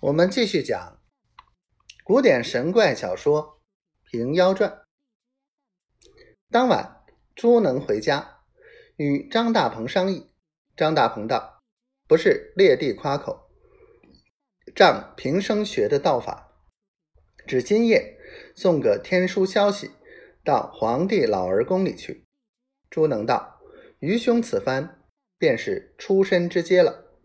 [0.00, 1.02] 我们继续讲
[2.04, 3.60] 古典神怪小说
[4.12, 4.70] 《平妖传》。
[6.50, 8.44] 当晚，朱能回家，
[8.94, 10.30] 与张大鹏商议。
[10.76, 11.64] 张大鹏道
[12.06, 13.50] ：“不是列地夸口，
[14.72, 16.62] 仗平生学的道法，
[17.44, 18.16] 只今夜
[18.54, 19.90] 送个天书消息
[20.44, 22.24] 到皇帝老儿宫里去。”
[22.88, 23.60] 朱能道
[23.98, 25.02] ：“愚兄此番
[25.36, 27.18] 便是出身之阶了，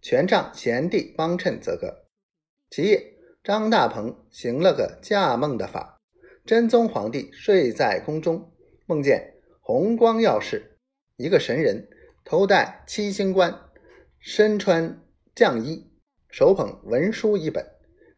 [0.00, 2.04] 全仗贤弟帮衬则个。”
[2.68, 3.14] 其夜，
[3.44, 6.00] 张大鹏行了个驾梦的法，
[6.44, 8.52] 真宗皇帝睡在宫中，
[8.86, 10.78] 梦见红光耀世，
[11.16, 11.88] 一个神人，
[12.24, 13.70] 头戴七星冠，
[14.18, 15.00] 身穿
[15.34, 15.90] 绛衣，
[16.28, 17.64] 手捧文书一本，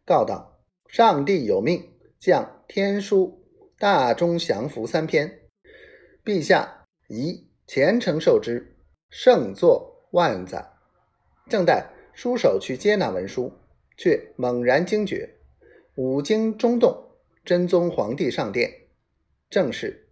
[0.06, 3.44] 告道：“上帝有命，降天书
[3.78, 5.40] 大中祥符三篇，
[6.24, 8.76] 陛下宜虔诚受之，
[9.10, 10.72] 圣作万载。”
[11.48, 13.52] 正待书手去接那文书。
[13.98, 15.38] 却猛然惊觉，
[15.96, 18.72] 五经中动，真宗皇帝上殿，
[19.50, 20.08] 正是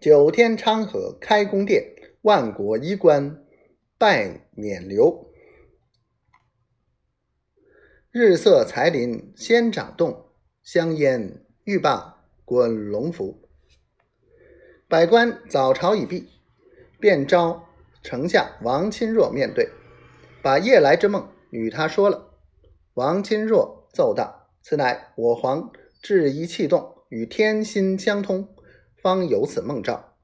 [0.00, 3.44] 九天昌河开宫殿，万国衣冠
[3.98, 5.26] 拜冕旒，
[8.10, 10.30] 日色才林仙掌动，
[10.62, 13.46] 香烟玉棒滚龙符。
[14.88, 16.30] 百官早朝已毕，
[16.98, 17.68] 便召
[18.02, 19.68] 丞相王钦若面对，
[20.42, 22.29] 把夜来之梦与他说了。
[22.94, 25.70] 王钦若奏道：“此乃我皇
[26.02, 28.48] 至一气动，与天心相通，
[29.00, 30.16] 方有此梦兆。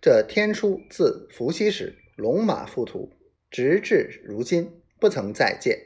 [0.00, 3.12] 这天书自伏羲时龙马附图，
[3.50, 5.78] 直至如今不曾再见。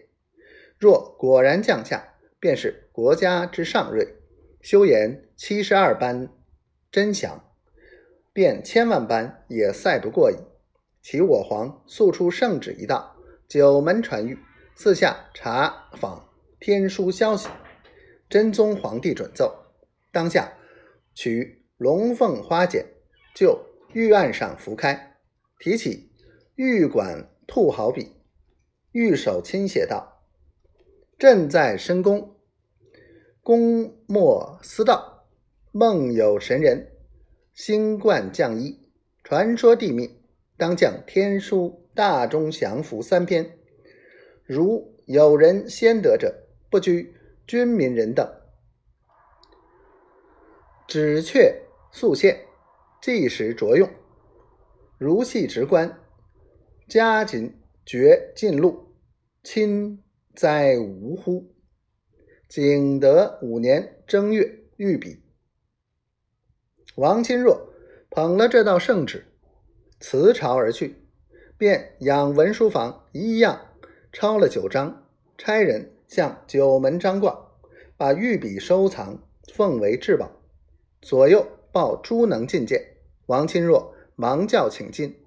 [0.78, 4.14] 若果然降下，便是国家之上瑞，
[4.62, 6.32] 修言七十二般
[6.90, 7.44] 真祥，
[8.32, 10.36] 便千万般也赛不过矣。
[11.02, 14.38] 其我皇速出圣旨一道，九门传谕。”
[14.74, 16.28] 四下查访
[16.58, 17.48] 天书消息，
[18.28, 19.54] 真宗皇帝准奏。
[20.10, 20.52] 当下
[21.14, 22.84] 取龙凤花笺，
[23.34, 25.18] 就玉案上拂开，
[25.58, 26.10] 提起
[26.56, 28.16] 玉管兔毫笔，
[28.92, 30.24] 玉手亲写道
[31.18, 32.36] ：“朕在深宫，
[33.40, 35.28] 宫莫私道，
[35.70, 36.92] 梦有神人，
[37.52, 38.90] 星冠降衣，
[39.22, 40.18] 传说帝命，
[40.56, 43.58] 当降天书大中祥符三篇。”
[44.52, 48.30] 如有人先得者，不拘军民人等，
[50.86, 52.38] 只却速献，
[53.00, 53.88] 即时着用。
[54.98, 55.98] 如系职官，
[56.86, 58.94] 加紧绝进禄，
[59.42, 60.04] 亲
[60.34, 61.54] 哉无乎？
[62.46, 65.22] 景德五年正月御笔。
[66.96, 67.72] 王钦若
[68.10, 69.24] 捧了这道圣旨，
[69.98, 70.94] 辞朝而去，
[71.56, 73.71] 便养文书房一样。
[74.12, 75.06] 抄了九章，
[75.38, 77.48] 差人向九门张挂，
[77.96, 79.18] 把御笔收藏，
[79.54, 80.30] 奉为至宝。
[81.00, 85.18] 左右报朱能觐见，王钦若忙叫请进。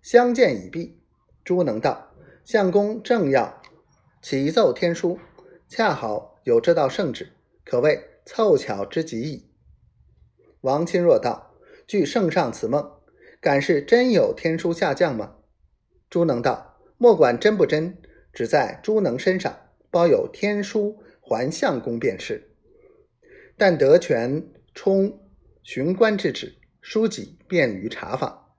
[0.00, 0.98] 相见已毕，
[1.44, 2.12] 朱能道
[2.42, 3.60] ：“相公正要
[4.22, 5.18] 启奏天书，
[5.68, 9.50] 恰好有这道圣旨，可谓凑巧之极矣。”
[10.62, 11.52] 王钦若道
[11.86, 12.90] ：“据圣上此梦，
[13.38, 15.36] 敢是真有天书下降吗？”
[16.08, 17.98] 朱能道：“莫管真不真。”
[18.32, 22.50] 只在朱能身上包有天书还相公便是，
[23.56, 24.42] 但得权
[24.74, 25.20] 充
[25.62, 28.49] 巡官之职，书籍便于查访。